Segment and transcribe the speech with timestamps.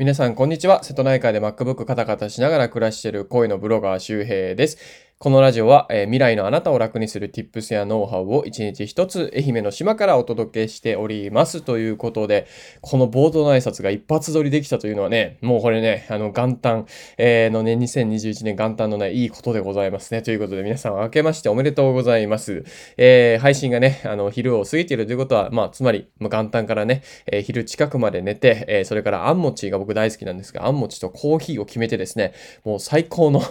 [0.00, 0.82] 皆さん、こんにちは。
[0.82, 4.78] 瀬戸内海で MacBook カタカタしながら暮らしている恋のブロガー周平です。
[5.22, 12.46] このラジオは、えー、未来のあなたを楽にする Tips やノウハウを一日一つ愛媛の島からお届けしておりますということで、
[12.80, 16.86] この冒頭の挨拶が一発撮りできたというのはね、もうこれね、あの元旦、
[17.18, 20.22] えー、のね、2021年元旦のね、いいことでございますね。
[20.22, 22.64] ということで皆さん明けましておめでとうございます。
[22.96, 32.32] えー、配信がね、あの、昼を過ぎているということは、まあ、つまり、元旦からね、え、昼近くまで寝て、えー、それからあんもちが僕大好きなんですが、あんもちとコーヒーを決めてですね、
[32.64, 33.42] もう最高の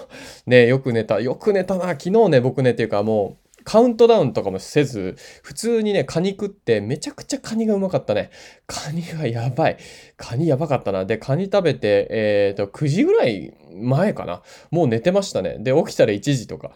[0.47, 8.32] ね、よく寝た、よく寝たな、昨日ね、僕ね、っていうかもう、カウントダウンとかもせず、普通にね、カニ食って、めちゃくちゃカニがうまかったね。
[8.68, 9.77] カニがやばい。
[10.18, 11.05] カニやばかったな。
[11.05, 14.41] で、カニ食べて、えっ、ー、と、9時ぐらい前かな。
[14.72, 15.58] もう寝てましたね。
[15.59, 16.72] で、起きたら1時とか。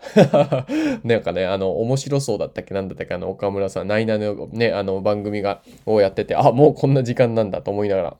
[1.03, 2.73] なんかね、あの、面白そうだったっけ？
[2.73, 3.13] なんだったっけ？
[3.15, 8.17] あの、岡村さん、ナイナのね、あの、番組が、をやってて、あ、もうこんな時間なんだと思いながら。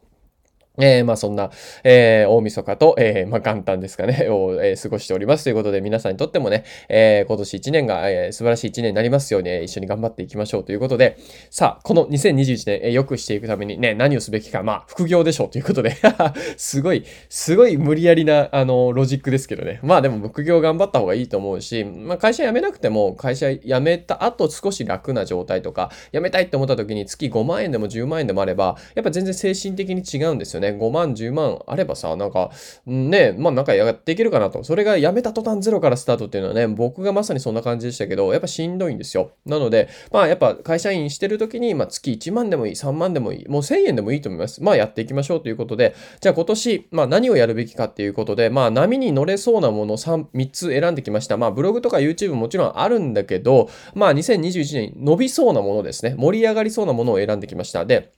[0.79, 1.51] えー、まあそんな、
[1.83, 11.17] えー、大晦日と、えー、まあ元旦ですかね、 を、えー、過ごしておりますということで、皆さんにとってもね、えー、今年1年が、えー、素晴らしい1年になりますように、一緒に頑張っていきましょうということで、
[11.52, 15.95] さあ、この2021年、えー、良くしていくためにね、何をすべきか、まあ、副業でしょうということで
[16.57, 19.80] すごい、すごい無理やりな、あの、ロジックですけどね。
[19.83, 30.62] まあでも、副業頑張った方がいいと思うし、まあ会社辞めなくても、会社辞めた後少し楽な状態とか、辞めたいって思った時に月5万円でも10万円でもあれば、やっぱ全然精神的に違うんですよね。
[30.72, 32.52] ね5万、10万あればさ、なんか、
[32.86, 34.64] ね、まあなんかやっていけるかなと。
[34.64, 39.31] それがやめた途端ゼロからスタートっていうのはね、僕がまさにそんな感じでしたけど、やっぱしんどいんですよ。
[39.45, 44.64] なので、まあやっぱ会社員してる時に、まあ月1万でもいい、3万でもいい、もう1000円でもいいと思います。
[44.64, 51.38] まあやっていきましょうということで、じゃあ今年、まあ何をやるべきかっていうことで、まあ波に乗れそうなもの 3, 3つ選んできました。
[51.38, 56.16] まあブログとか YouTube もちろんあるんだけど、まあ2021年伸びそうなものですね。
[56.17, 57.86] 盛り上がりそうなものを選んできました。
[57.86, 58.11] で、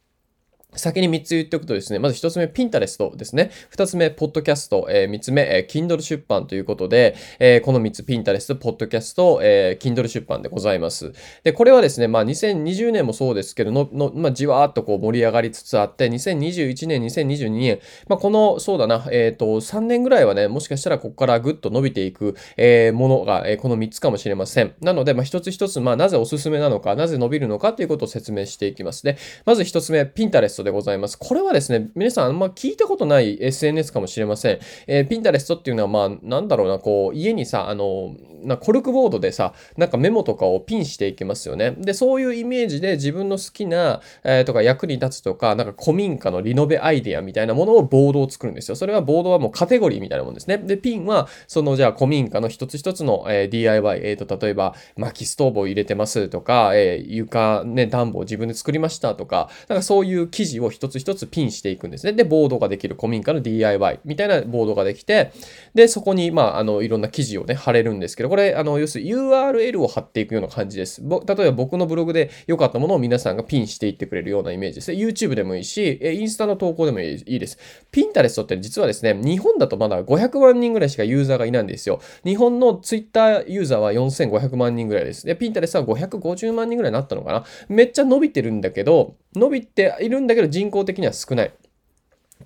[0.75, 3.51] 先に3つ言っておくとですね、まず1つ目、ピンタレストですね。
[3.71, 4.87] 2つ目、ポッドキャスト。
[4.89, 11.13] えー、3つ目、えー、Kindle 出版ということで、えー、この3つ、ピンタレスト、ポッドキャスト、えー、Kindle 出版でございます。
[11.43, 24.73] で、これはですね、まあ2020年もそうですけど、の、のまあ、じわーっとこう盛り上がりつつあって、2021年、2022年、まあこの、そうだな、えっ、ー、と、3年ぐらいはね、もしかしたらここからぐっと伸びていく、えー、ものが、えー、この3つかもしれません。
[24.81, 29.17] なので、まあ一つ一つ、まあなぜおすすめなのか、なぜ伸びるのかということを説明していきますね。
[29.45, 31.17] まず1つ目、ピンタレストでございます。
[31.17, 34.59] これはですね、皆さんあんま聞いたことない SNS かもしれません。
[34.87, 38.15] えー、ピンタレストっていうのは、まあ、なんだろうな、こう、家にさ、あの、
[38.45, 41.71] なコルクボードでさ、なんかメモとかをピンしていきますよね。
[41.71, 48.75] で、そういうイメージで自分の好きな、えー、とか役に立つとか、なんか古民家のリノベアイデアみたいなものをボードを作るんですよ。
[48.75, 50.57] それはボードはもうカテゴリーみたいなもんですね。
[50.57, 62.13] で、ピンは、そのじゃあ古民家の一つ一つの、えー、DIY、えー、と、例えば薪ストーブを入れてますとか、えー、床ね、暖房を自分で作りましたとか、なんかそういう記事を一つ一つピンしていくんですね。
[62.13, 65.31] で、ボードができる古民家の DIY みたいなボードができて、
[65.73, 71.01] で、そこに、まあ、あの、いろんな記事をね、貼れるんですけど、これ、あの、要するに URL を貼っていくような感じです。
[71.01, 74.97] 例えば僕のブログで良かったものを皆さんがピンしていってくれるようなイメージですね。
[74.97, 77.57] YouTube でもいいし、インスタの投稿でもいいです。
[77.91, 81.99] ピンタレストって実はですね、日本だとまだ500万人ぐらいしかユーザーがいないんですよ。
[82.23, 85.25] 日本の Twitter ユーザーは4500万人ぐらいです。
[85.25, 87.45] で、ピンタレストは550万人ぐらいになったのかな。
[87.67, 91.53] めっちゃ伸びてるんだけど、伸びているんだけど人口的には少ない。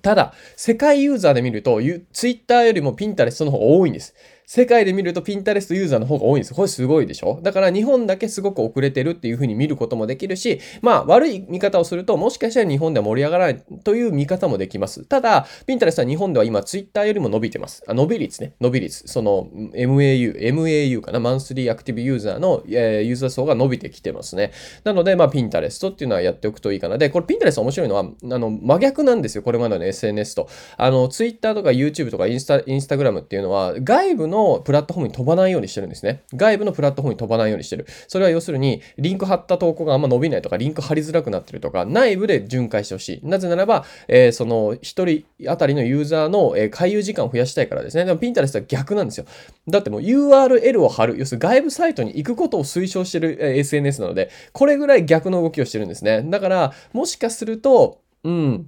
[0.02, 1.80] ただ、世界ユーザーで見ると、
[2.12, 4.14] ツイッターよりもピンタレストの方が多いんです。
[4.52, 6.54] 世界で見るとピンタレストユーザーの方が多いんです。
[6.54, 7.38] これすごいでしょ？
[7.40, 15.04] だから日本だけすごく遅れてるっていう風に見ることもできるし、まあ悪い見方をすると、もしかしたら日本では盛り上がらないという見方もできます。
[15.04, 17.84] ただ、ピンタレストは日本では今ツイッターよりも伸びてます。
[17.86, 18.54] あ伸び率ね。
[18.60, 19.06] 伸び率。
[19.06, 21.20] その MAU、MAU かな。
[21.20, 24.50] マンスリーアクティブユーザーの、えー、ユーザー層が伸びてきてますね。
[24.82, 26.98] なので、まあピンタレストっていうのはやっておくといいかな。
[26.98, 28.04] で、これピンタレスト面白いのは、あ
[28.36, 29.44] の、真逆なんですよ。
[29.44, 30.48] これまでの SNS と。
[30.76, 36.22] あの、ツイッターとか YouTube とかインスタ、インスタグラムっていうのは、外部ののプラットフォームに飛ばないようにしてるんですね。
[36.34, 37.86] 外部のプラットフォームに飛ばないようにしてる。
[38.08, 43.28] それは要するに、リンク貼った投稿があんま伸びないとか、リンク貼りづらくなってるとか、内部で巡回してほしい。
[43.28, 48.04] なぜならば、えー、その、一人当たりのユーザーの、えー、回遊時間を増やしたいからですね。
[48.04, 49.26] でも、ピンタレスは逆なんですよ。
[49.68, 51.18] だってもう URL を貼る。
[51.18, 56.22] 要するに外部サイトに行くことを推奨してる、えー、SNS なので、これぐらい逆の動きをしてるんですね。
[56.22, 58.66] だから、もしかすると、うん、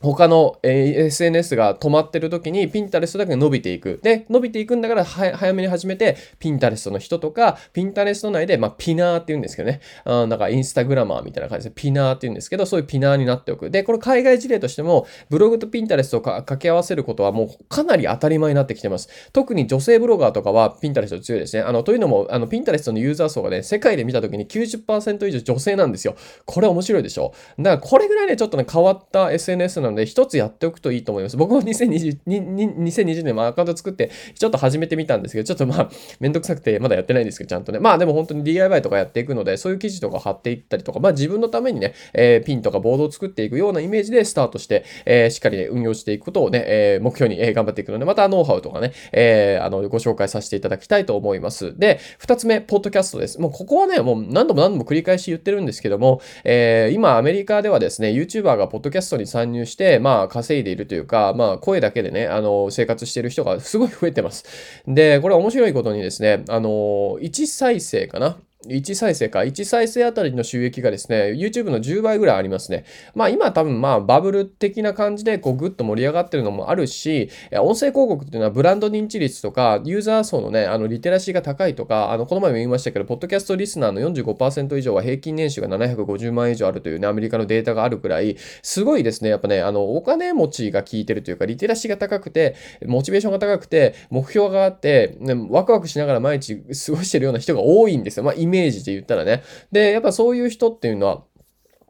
[0.00, 3.98] 他の、え、SNS が止まってる時にピンタレストだけ伸びていく。
[4.02, 9.80] で、伸びていくんだから早めに始めて、ピンタレストの人とか、ピンタレスト内で、まあ、ピナーって言うんですけどね。
[10.04, 13.70] あなんかインスタグラマーみたいな感じで、ピナーって言うんですけど、そういうピナーになっておく。
[13.70, 19.08] で、これ海外事例としても、ブログとピンタレストを掛け合わせることはもうかなり当たり前になってきてます。
[19.32, 21.62] 特に女性ブロガーとかはピンタレスト強いですね。
[21.62, 26.14] あの、というのも、あの、ピンタレストのユーザー層がね、世界で見た時に90%以上女性なんですよ。
[26.44, 31.36] これ面白いでしょだからこれぐらいね、ちょっとね、変わった SNS ななので、一つやっておくといいと思います。
[31.36, 35.90] 僕も2020 2020年もアカウント作って、ちょっと始めてみたんですけど、ちょっとまあ、
[36.20, 37.78] めんどくさくてまだやってないんですけど、ちゃんとね。
[37.78, 51.78] まあでも本当に DIY とかやっていくので、そういう記事とか貼っていったりとか、まあ自分のためにね、えー、ピンとかボードを作っていくようなイメージでスタートして、えー、しっかりね、運用していくことをね、えー、目標に、え頑張っていくので、またノウハウとかね、えあの、ご紹介させていただきたいと思います。
[51.78, 53.40] で、二つ目、ポッドキャストです。
[53.40, 64.44] もうここはね、もう何度も何度も繰り返し言ってるんですけども、え今アメリカではですね、YouTuber がポッドキャストに参入して、まあ稼いでいるというか、まあ声だけでね、あの、生活してる人がすごい増えてます。
[64.86, 69.40] で、これ面白いことにですね、あの、1再生かな1再生か。
[69.40, 72.84] 1再生あたりの収益がですね、YouTube の10倍ぐらいありますね。
[73.14, 92.56] まあ今多分まあバブル的な感じでこうグッと盛り上がってるのもあるし、音声広告っていうのはブランド認知率とか、ユーザー層のね、あのリテラシーが高いとか、あのこの前も言いましたけど、ポッドキャストリスナーの45%以上は平均年収が750万以上あるというね、アメリカのデータがあるくらい、すごいですね、やっぱね、あのお金持ちが効いてるというか、リテラシーが高くて、
[92.86, 98.24] モチベーションが高くて、目標があって、ね、ワクワクしながら毎日過ごしてるような人が多いんですよ。
[98.24, 99.28] まあメージで言ったらね。
[99.28, 99.42] ね。
[99.70, 101.22] で、やっぱそういう人っていうのは、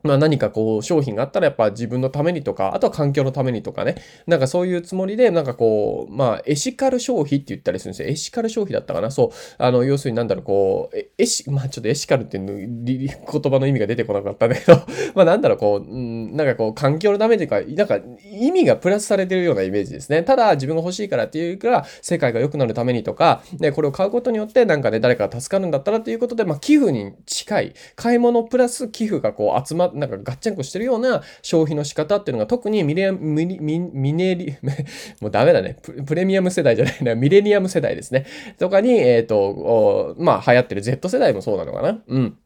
[0.03, 3.97] まあ何かこう商品があったらやっぱ自分のためにとか、あとは環境のためにとかね、
[4.27, 8.09] なんかそういうつもりで、なんかこう、まあエシカル消費って言ったりするんですよ。
[8.09, 9.31] エシカル消費だったかなそう。
[9.59, 14.75] あの、要するになんだろう、こう、エシ、まあちょっとエシカルっていうの、言葉の意味が出てこなかったんだけど、
[15.15, 17.99] まあなんだろう、こう、うん、なんかこう、環境のためというか、なんか
[18.31, 20.23] 意味がプラスされてるようなイメージですね。
[20.23, 34.57] ただ自分が欲しいからっていうから、世界が良くなるためにとか、で、これを買うことによってなんかね、誰かが助かるんだったらっていうことで、まあ寄付に近い、買い物プラス寄付がこう集まって、なんかガッチャンコしてるような消費の仕方っていうのが特にミレミミミネリ、
[35.21, 36.03] もうダメだねプ。
[36.03, 38.27] プレミアム世代じゃないな、 ミレニアム世代ですね。
[38.59, 42.03] とかに、えっ、ー、と、まあ流行ってる Z 世代もそうなのかな。
[42.07, 42.39] うん。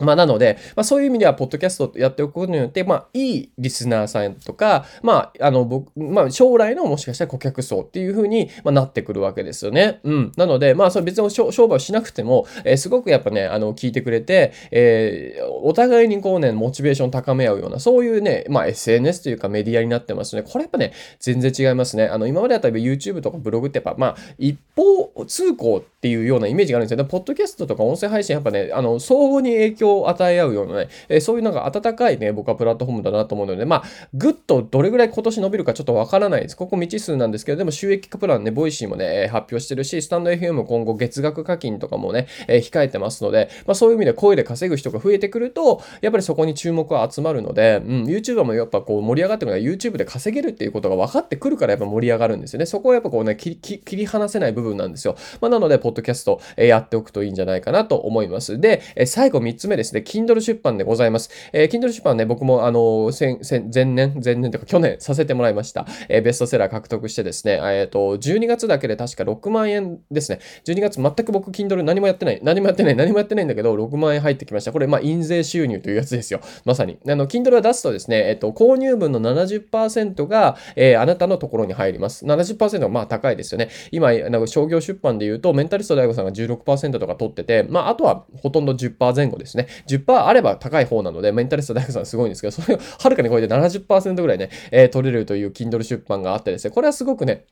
[0.00, 10.00] まあ、なので、まあ、そういう意味では、ポッドキャストやっておくことによって、まあ、いいリスナーさんとか、まあ、あの、僕、まあ、将来のもしかしたら顧客層っていう風に、ま、なってくるわけですよね。
[10.04, 10.32] うん。
[10.36, 20.42] なので、まあ、それ別に商売をしなくても、えー、すごくやっぱね、あの、聞いてくれて、えー、お互いにこうね、モチベーション高め合うような、そういうね、まあ、SNS というかメディアになってますね。
[20.42, 22.06] これやっぱね、全然違いますね。
[22.06, 27.08] あの、今までだったら YouTube とかブログってやっぱ、まあ、一方通行っていうようなイメージがあるんですよね。
[27.08, 33.82] ポッドキャストとか音声配信やっぱね、あの、相互に影響を与え合うようなね、えー、そういうなんか温かいね、僕はプラットフォームだなと思うので、まあ、
[34.14, 36.56] ぐっとどれぐらい今年伸びるかちょっとわからないです。
[36.56, 52.66] ここ未知数なんですけど、でも収益化プランね、 Voicy もね、発表してるし、スタンド FM も今後月額課金とかもね、えー、控えてますので、まあそういう意味で声で稼ぐ人が増えてくると、やっぱりそこに注目は集まるので、うん、YouTuber もやっぱこう盛り上がってくるのは YouTube で稼げるっていうことが分かってくるからやっぱ盛り上がるんですよね。
[52.66, 55.16] そこはやっぱこうね、切り離せない部分なんですよ。
[55.40, 58.60] まあなので、ポッドキャスト、えー、やっておくといいんじゃないかなと思います。
[58.60, 61.30] で、えー、最後3つ目ですね、Kindle 出版でございます。
[61.52, 65.86] えー、Kindle 出版ね、僕もあの、前年、前年とか去年させてもらいました。
[66.08, 70.40] えー、ベストセラー獲得してですね、えっ、ー、と、12月だけで確か6万円ですね。
[70.66, 72.40] 12月全く僕 Kindle 何もやってない。
[72.42, 72.96] 何もやってない。
[72.96, 74.72] 何もやってないんだけど、6万円入ってきました。
[74.72, 76.40] これ、まあ、印税収入というやつですよ。
[76.64, 76.98] まさに。
[77.08, 82.24] あの、Kindle は出すとですね、えっ、と、購入分の70%が、えー、あなたのところに入ります。
[82.26, 83.70] 70%はまあ高いですよね。
[83.90, 89.66] 今、なんか商業出版で言うと、メンタリスト大悟さんが16%とか取ってて、まあ、あとはほとんど10%前後ですね。
[89.86, 97.46] 10%あれば高い方なので、メンタリスト大学さんすごいんですけど、それをはるかに超えて70%ぐらいね、えー、取れるという Kindle 出版があってですね、これはすごくね、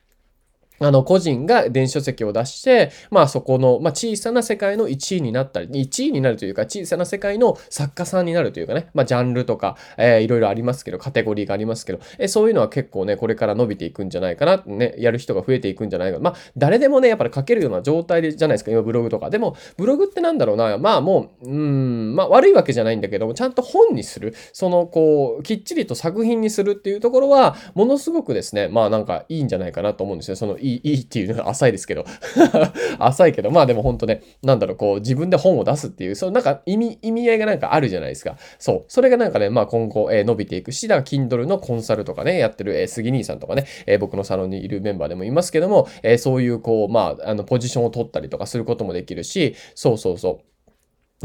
[0.80, 16.18] あの、個人が電子書籍を出して、まあそこの、まあ小さな世界の1位になったり、1位になるというか、小さな世界の作家さんになるというかね、まあジャンルとか、えー、いろいろありますけど、カテゴリーがありますけど、えー、そういうのは結構ね、これから伸びていくんじゃないかな、ね、やる人が増えていくんじゃないか。
[16.20, 19.30] まあ誰でもね、やっぱり書けるような状態でじゃないですか、今ブログとか。
[19.30, 30.36] でも、ブログってなんだろうな、まあもう、うん、まあ悪いわけじゃないんだけども、ちゃんと本にする、その、こう、きっちりと作品にするっていうところは、ものすごくですね、まあなんかいいんじゃないかなと思うんですよ。
[30.36, 32.04] その、いい、いっていうのは浅いですけど
[32.98, 38.36] 浅いけど、まあでも本当ね、なんだろう、こう、自分で本を出すっていう、そのなんか意味、意味合いがなんかあるじゃないですか。
[38.58, 38.84] そう。
[38.88, 50.48] それがなんかね、まあ今後、えー、伸びていくし、だから Kindle のコンサルとかね、やってる、えー、杉兄さんとかね、えー、僕のサロンにいるメンバーでもいますけども、えー、そういう、こう、まあ、あの、ポジションを取ったりとかすることもできるし、そうそうそう。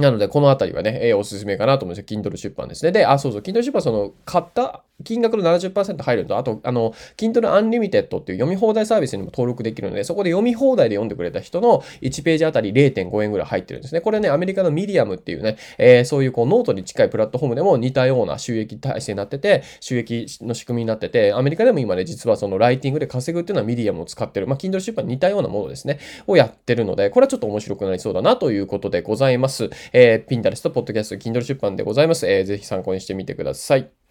[0.01, 2.21] なので、このあたりはね、えー、おすすめかなと思うんですよ。
[2.21, 2.91] Kindle 出版ですね。
[2.91, 14.01] で、あ、そうそう、Kindle 出版、その、買った金額の70%入ると、あと、あの、Kindle Unlimited っていう読み放題サービスにも登録できるので、そこで読み放題で読んでくれた人の1ページあたり0.5円ぐらい入ってるんですね。
[14.01, 29.69] これね、アメリカのミディアムっていうね、えー、そういうこうノートに近いプラットフォームでも似たような収益体制になってて、収益の仕組みになってて、アメリカでも今ね、実はそのライティングで稼ぐっていうのはミディアムを使ってる、まあ、Kindle 出版に似たようなものですね、をやってるので、これはちょっと面白くなりそうだなということでございます。
[29.91, 32.27] えー、 Pinterest、ポッドキャスト、Kindle 出版でございます。
[32.27, 34.02] えー、ぜひ参考にしてみてください。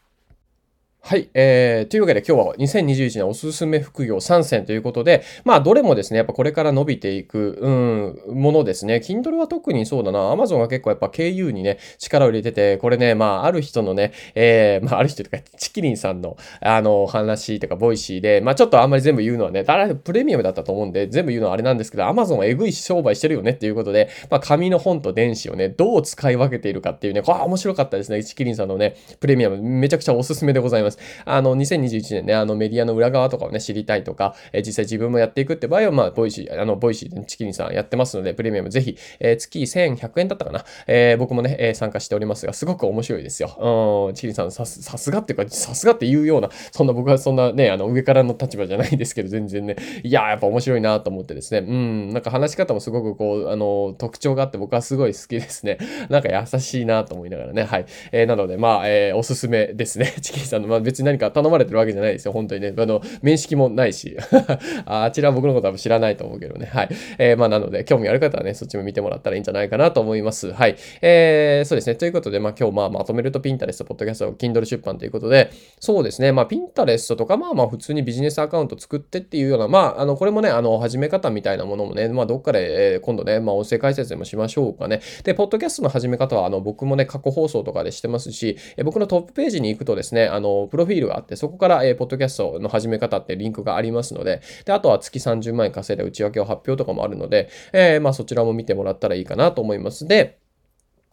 [1.05, 1.31] はい。
[1.35, 9.03] えー、というわけで今日は2021年おすすめ副業3選ということで、まあどれもですね、やっぱこれから伸びていく、うん、ものですね。
[9.05, 10.33] Kindle は特にそうだな。
[10.33, 28.23] Amazon が結構やっぱ KU にね、力を入れてて、これね、まあある人のね、えー、まあある人とか、ちきりんさんのあの話とか、 Voicy で、まあちょっとあんまり全部言うのはね、あれプレミアムだったと思うんで、全部言うのはあれなんですけど、Amazon はエグい商売してるよねっていうことで、まあ紙の本と電子をね、どう使い分けているかっていうね、これ面白かったですね。
[28.23, 30.92] ちきりんさんのね、プレミアム、めちゃくちゃおすすめでございます。
[31.25, 40.65] あの、2021年ね、あのメディアの裏側とかをね、知りたいとか、えー、実際自分もやっていくって場合は、まあ、 Voicy、あの、 Voicy でちきりんさんやってますので、プレミアムぜひ、えー、月1100円だったかな？
[40.87, 44.09] えー、僕もね、えー、参加しておりますが、すごく面白いですよ。
[44.09, 55.79] うん、ちきりんさん、さすさすがっていうか、さすがって言うような、そんな僕はそんなね、あの、上からの立場じゃないですけど、全然ね、いややっぱ面白いなと思ってですね、うん、なんか話し方もすごくこう、あの、特徴があって僕はすごい好きですね。
[56.09, 57.87] なんか優しいなと思いながらね、はい。
[58.13, 60.15] えー、なので、まあ、えー、おすすめですね。
[60.21, 62.33] チキンさんの、まあ別に何か頼まれてるわけじゃないですよ。
[62.33, 62.75] 本当にね。
[62.77, 64.17] あの、面識もないし。
[64.87, 66.67] あちら僕のことは知らないと思うけどね。
[66.67, 66.89] はい。
[67.19, 70.53] えー、まあなので、興味ある方はね、そっちも見てもらったらいいんじゃないかなと思います。
[70.53, 70.77] はい。
[71.01, 71.97] えー、そうですね。
[71.97, 76.33] ということで、まあ今日まあまとめると Pinterest、ポッドキャスト、Kindle 出版ということで、そうですね。
[76.33, 85.01] まあ Pinterest とか、まあまあ普通にビジネスアカウント作ってっていうような、まあ、あの、これもね、あの、始め方みたいなものもね、まあどっかで、えー、今度ね、まあ音声解説でもしましょうかね。
[85.25, 100.07] で、ポッドキャストの始め方は、あの、僕もね、過去放送とかでしてますし、え僕のトップページに行くとですね、あの、プロフィールがあって、そこから、えー、ポッドキャストの始め方ってリンクがありますので、で、あとは月30万円稼いで内訳を発表とかもあるので、えー、まあそちらも見てもらったらいいかなと思います。
[100.07, 100.39] で、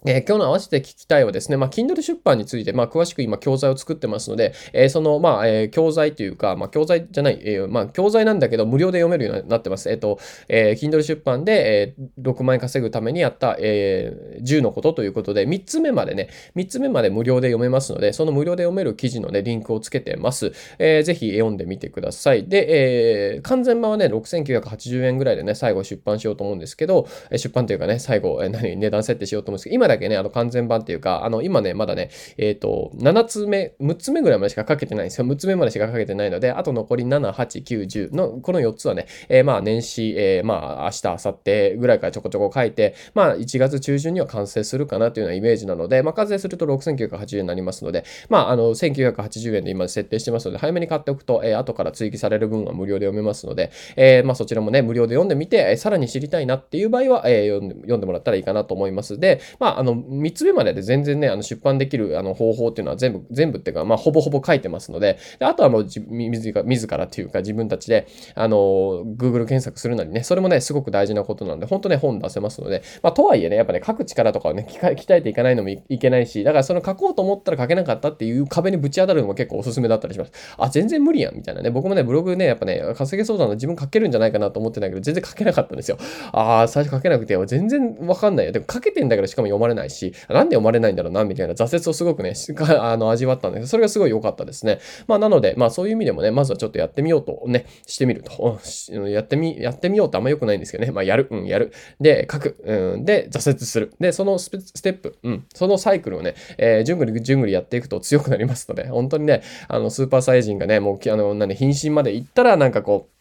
[0.06, 9.90] えー、今日の合わせて聞きたいはですね、まあ、Kindle 出版について、まあ、詳しく今教材を作ってますので、えー、その、まあ、えー、教材というか、まあ、教材じゃない、えー、まあ、教材なんだけど、無料で読めるようになってます。
[9.90, 20.54] えっ、ー、と、えー、Kindle 出版で、えー、6万円稼ぐためにやった、えー、10のことということで、3つ目までね、3つ目まで無料で読めますので、その無料で読める記事のね、リンクをつけてます。
[20.78, 22.48] えー、ぜひ読んでみてください。
[22.48, 35.28] で、えー、完全版はね、6980円ぐらいでね、最後出版しようと思うんですけど、出版というかね、最後、えー、何、値段設定しようと思うんですけど、今だけね、あの、完全版っていうか、あの、今ね、まだね、えっ、ー、と、7つ目、6つ目ぐらいまでしかかけてないんですよ。
[35.28, 37.82] 6つ目までしかかけてないので、あと残り7、8、9、
[38.12, 59.20] 10の、この4つはね、えー、まあ、年始、えー、まあ、明日、明後日ぐらいからちょこちょこ書いて、まあ、1月中旬には完成するかなというようなイメージなので、まあ、完成すると6980円になりますので、まあ、あの、1980円で今設定してますので、早めに買っておくと、えー、後から追記される分は無料で読めますので、えー、まあ、そちらもね、無料で読んでみて、さらに知りたいなっていう場合は、えー、読んでもらったらいいかなと思います。
[59.20, 68.06] で、まあ、あの、3つ目までで全然ね、あの出版できるあの方法っていうのは全部、全部っていうか、まあ、ほぼほぼ書いてますので、であとはもう自ら、自らっていうか自分たちで、
[68.36, 80.34] あの、Google 検索するなりね、それもね、すごく大事なことなんで、本当ね、本出せますので、まあ、とはいえね、やっぱね、書く力とかをね、鍛えていかないのもいけないし、だからその書こうと思ったら書けなかったっていう壁にぶち当たるのも結構おすすめだったりします。
[80.58, 81.70] あ、全然無理やん、みたいなね。
[81.70, 85.98] 僕もね、ブログね、やっぱね、稼げそうだな、自分書けるんじゃないかなと思ってないけど、全然書けなかったんですよ。
[86.34, 88.52] ああ、最初書けなくて、全然わかんないよ。
[88.52, 92.34] でも書けてんだからしかも読まれれないし、なんで読まれないんだろうな、みたいな挫折をすごくね、
[92.80, 94.80] あの味わったんですけどそれがすごい良かったですね。
[95.08, 98.60] まあなので、まあそういう意味でもね、まずはちょっとやってみようとね、してみると。
[99.08, 100.92] やってみ、やってみようってあんま良くないんですけどね。
[100.92, 101.72] まあやる、うん、やる。
[102.00, 103.94] で、書く、うん、で、挫折する。
[104.00, 113.19] で、そのステップ、うん、そのサイクルをね、えー、じゅんぐりじゅんぐりやっていくと強くなりますので、本当にね、あの、スーパーサイジンがね、もう、あの、何、瀕死まで行ったら、なんかこう、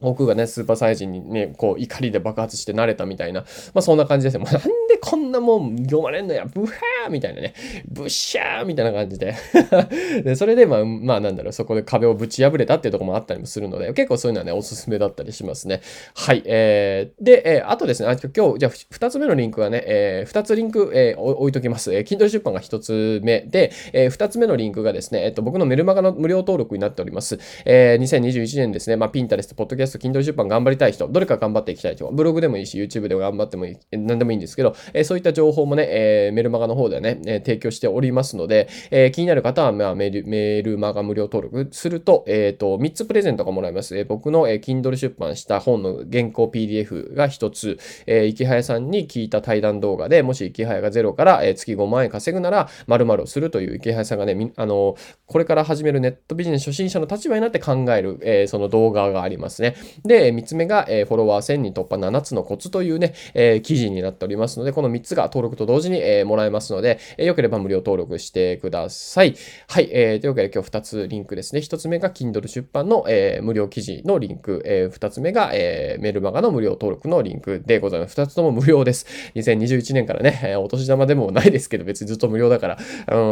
[0.00, 3.40] 僕がね、スーパーサイジンにね、こう、怒りで爆発して慣れたみたいな、
[3.74, 4.40] まあそんな感じですよ。
[4.40, 7.54] もうなんでこんなもん読まれんのや、ブハーみたいなね、
[7.88, 9.34] ブッシャーみたいな感じで
[10.24, 15.80] で、それで、まあ、まあなんだろう、そこで壁をぶち破れたっていうところもあったりもするので、結構そういうのはね、おすすめだったりしますね。
[16.14, 16.42] はい。
[16.44, 21.94] えー、で、えー、あとですね、あ今日、じゃあ2つ目のリンクはね、えー、2つリンク、えー、置いときます。
[21.94, 27.38] えー、Kindle 出版が1つ目で、えー、2つ目のリンクがですね、えっと、僕のメルマガの無料登録になっております。
[27.64, 43.96] えー、2021年ですね、まあ、ピンタレスト、ポッドキャ Pinterest、Podcast、Kindle 出版頑張りたい人、どれか頑張っていきたい人、ブログでもいいし、YouTube でも頑張ってもいい、何でもいいんですけど、え、そういった情報もね、え、メルマガの方ではね、え、提供しておりますので、え、気になる方は、まあ、メルメールマガ無料登録すると、えっ、と、3つプレゼントがもらえます。
[43.96, 59.74] え、僕の、えー、Kindle 出版した本の原稿 PDF が1つ、えー、池早さんに聞いた対談動画で、もし池早がゼロから、え、月5万円稼ぐなら、〇〇をするという池早さんがね、あの、これから始めるネットビジネス初心者の立場になって考える、え、その動画がありますね。
[60.04, 69.34] で、3つ目が、え、フォロワー1000人突破7つのコツというね、え、記事になっておりますので、この3つが登録と同時に、え、もらえますので、えー、よければ無料登録してください。
[69.68, 71.60] はい、えー、というわけで今日2つリンクですね。
[71.60, 78.20] 1つ目が Kindle 出版の、え、無料記事のリンク、え、2つ目が、え、メルマガの無料登録のリンクでございます。
[78.20, 79.06] 2つとも無料です。
[79.34, 82.78] 2021年からね、お年玉でもないですけど、別にずっと無料だから、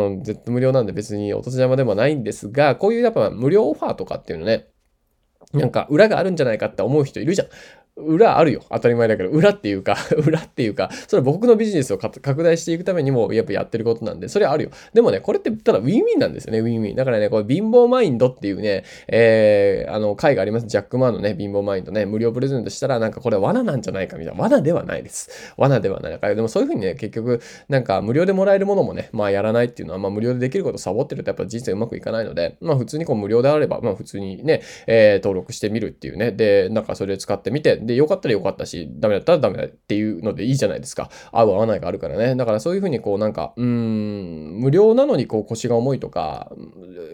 [0.07, 4.67] うん、ずっと無料なんで別にお年玉でもないんですが、こういうやっぱ無料オファーとかっていうのね、
[5.53, 7.49] なんか裏があるんじゃないかって思う人いるじゃん。
[7.97, 8.63] 裏あるよ。
[8.71, 14.71] 当たり前だけど、裏っていうか 裏っていうか、それは僕のビジネスを拡大していくためにも、やっぱやってることなんで、それはあるよ。
[14.93, 16.95] でもね、これってただウィンウィンなんですよね、ウィンウィン。
[16.95, 20.67] だからね、これ貧乏マインドっていうね、えー、あの、回があります。
[20.67, 24.43] ジャック・マンのね、貧乏マインドね、無料プレゼントしたら、なんかこれ罠なんじゃないかみたいな。
[24.43, 25.55] 罠ではないです。
[25.57, 26.13] 罠ではない。
[26.13, 36.33] だから、でもそういうふうにね、結局、なんか無料でもらえるものもね、まあやらないっていうのは、まあ無料でできることをサボってるとやっぱ人生うまくいかないので、まあ普通にこう無料であれば、まあ普通にね、えー、登録してみるっていうね。
[36.33, 41.11] で、なんかそれ使ってみて、で、よかったらよかったし、ダメだったらダメだっていうのでいいじゃないですか。
[41.33, 42.35] 合う合わないがあるからね。
[42.37, 46.51] だからそういうふうにこうなんか、うん、無料なのにこう腰が重いとか、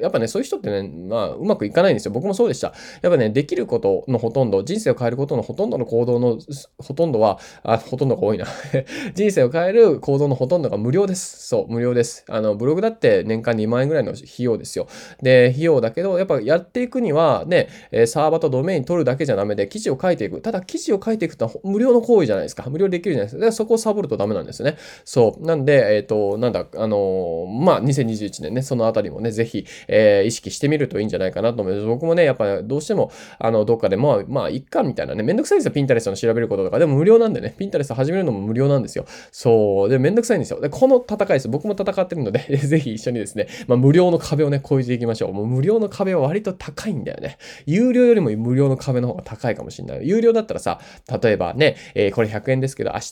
[0.00, 2.12] やっぱね、そういう人ってね、まあ、うまくいかないんですよ。
[2.12, 2.73] 僕もそうでした。
[3.02, 6.38] やっぱね、できることのほとんど、人生を変えることのほとんどの行動の
[6.79, 8.47] ほとんどは、あ、ほとんどが多いな。
[9.14, 11.49] 人生を変える行動のほとんどが無料です。
[11.49, 12.25] そう、無料です。
[12.29, 14.87] あの、ブログだって年間2万円ぐらいの費用ですよ。
[15.21, 17.69] で、費用だけど、やっぱやっていくには、ね、
[18.07, 20.41] サーバーとドメイン取るだけじゃダメで、記事を書いていく。
[20.41, 22.69] ただ、記事を書いていくと無料の行為じゃないですか。
[22.69, 23.45] 無料できるじゃないですか。
[23.45, 24.76] でそこをサボるとダメなんですね。
[25.04, 25.47] そう。
[25.47, 31.87] なんで、えっ、ー、と、なんだ、あのー、まあ、2021年ね、そのあたりもね、ぜひ、えー、意識してみるといいんじゃないかなと思います。
[31.87, 36.78] 僕もね、やっぱどうしても、あの、どっかで、まあ、まあ、いっか、みたいなね、めんどくさいですよ、ピンタレストの調べることとか。
[36.78, 39.04] でも無料なんでね、ピンタレスト始めるのも無料なんですよ。
[39.31, 39.88] そう。
[39.88, 40.61] で、めんどくさいんですよ。
[40.61, 41.49] で、この戦いです。
[41.49, 45.33] 僕も戦ってるので ぜひ一緒にですね、まあ、無料の壁をね、越えていきましょう。
[45.33, 47.38] もう無料の壁は割と高いんだよね。
[47.66, 50.09] 有料よりも無料の壁の方が高いかもしれない。
[50.09, 50.80] 有料だったさ、
[51.23, 53.06] 例えばね、えー、これ100円ですけど、明日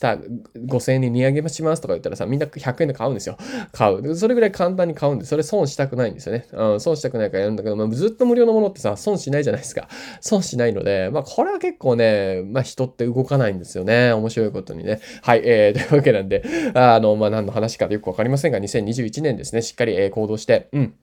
[0.67, 3.37] 5000円に値上げしますとか言ったらさ、みんな100円で買うんですよ。
[3.71, 4.15] 買う。
[4.15, 6.47] それぐらい簡単に買うんで、それ損したくないんですよね。
[6.51, 9.87] うん、損したくないからやるんだけど、まあ、ずっと無料のものってさ、損しないじゃないですか。
[10.19, 14.11] 損しないので、まあ、これは結構ね、まあ、人って動かないんですよね。
[14.13, 14.99] 面白いことにね。
[15.21, 16.43] はい、えー、というわけなんで、
[16.73, 20.93] あの、まあ、何の話かよくわかりませんが、2021年ですね、しっかり、えー、行動して、うん。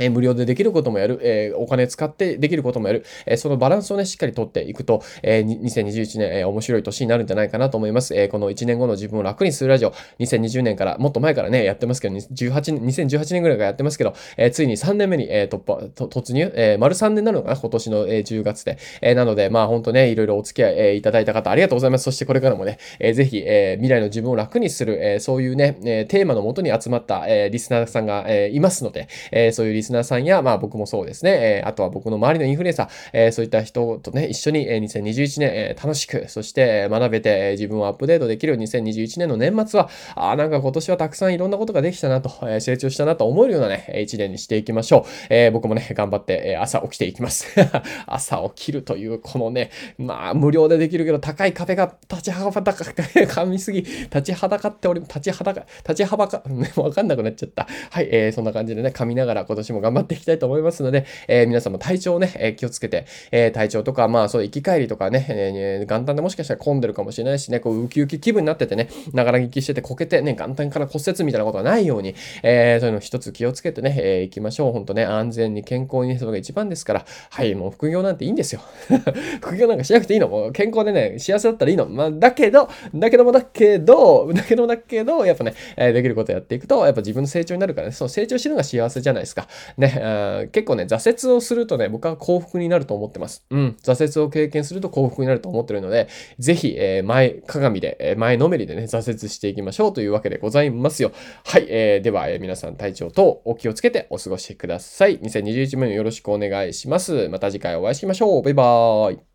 [0.00, 8.14] え無料でできることもやる、え、お金使ってできることもやる、え、そのバランスをね、しっかりとっていくと、えー、2021年、え面白い年になるんじゃないかなと思います。
[8.16, 18.78] えこの1年後の自分を楽にするラジオ、2020年から、もっと前からね、やってますけど、18 2018年ぐらいからやってますけど、えついに3年目に、え突破、突入、え丸3年になるのかな、今年の、え10月で。
[19.02, 22.04] えなので、まあ本当ね、いろいろお付き合い、えいただいた方、ありがとうございます。
[22.04, 31.60] そしてこれからもね、えー、ぜひ、え未来の自分を楽にする、えそういうね、えテーマのもとに集まった、えリスナーさんが、えいますので、えそういうリスナーさんや、まあ僕もそうですね。
[31.60, 45.10] え、あとは僕の周りのインフルエンサー、え、そういった人とね、一緒に、えー、2021年、え、楽しく、そして学べて、え、自分をアップデートできる2021年の年末は、あなんか今年はたくさんいろんなことができたなと、え、成長したなと思えるようなね、一年にしていきましょう。
[45.30, 47.48] え、僕もね、頑張って、え、朝起きていきます。
[48.06, 56.42] 朝起きるという、このね、まあ、無料でできるけど、高い壁が立ちはばたか、噛みすぎ、立ちはだかっており、立ちはだか、立ちはばか、
[56.76, 57.66] わかんなくなっちゃった。
[57.90, 74.72] はい、えー、そんな感じでね、噛みながら今年も頑張っていきたいと思いますので、えー、皆さんも体調をね、えー、気をつけて、えー、体調とか、まあ、そう、行き帰りとかね、えー、元旦でもしかしたら混んでるかもしれないしね、こう、ウキウキ気分になっててね、ながら聞きしててこけてね、元旦から骨折みたいなことがないように、えー、そういうの一つ気をつけてね、えー、行きましょう。
[74.72, 78.60] ほんとね、安全に健康にね、それが一番ですから、はい、もう副業なんていいんですよ。
[79.40, 80.28] 副業なんかしなくていいの。
[80.28, 81.86] もう健康でね、幸せだったらいいの。
[81.86, 89.48] まあ、だけど、だけどもだけど、だけどもだけど、やっぱね、えー、できることやっていくと、やっぱ自分の成長になるからね、そう、成長してるのが幸せじゃないですか。
[89.76, 93.44] ね、結構ね、挫折をするとね、僕は幸福になると思ってます。
[93.50, 93.76] うん。
[93.82, 101.12] 挫折を経験すると幸福になると思ってるので、ぜひ、えー、前鏡で、えー、前のめりでね、挫折していきましょうというわけでございますよ。
[101.44, 101.66] はい。
[101.68, 105.18] えー、では、え、皆さん体調等お気をつけてお過ごしください。
[105.20, 107.28] 2021年よろしくお願いします。
[107.28, 108.42] また次回お会いしましょう。
[108.42, 109.29] バイバーイ。